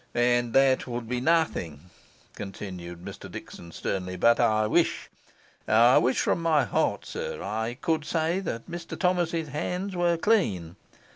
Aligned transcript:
'And 0.15 0.53
that 0.53 0.87
would 0.87 1.07
be 1.07 1.19
nothing,' 1.21 1.91
continued 2.33 3.05
Mr 3.05 3.31
Dickson 3.31 3.71
sternly, 3.71 4.15
'but 4.17 4.39
I 4.39 4.65
wish 4.65 5.11
I 5.67 5.99
wish 5.99 6.21
from 6.21 6.41
my 6.41 6.63
heart, 6.65 7.05
sir, 7.05 7.43
I 7.43 7.77
could 7.79 8.03
say 8.03 8.39
that 8.39 8.65
Mr 8.67 8.99
Thomas's 8.99 9.49
hands 9.49 9.95
were 9.95 10.17
clean. 10.17 10.75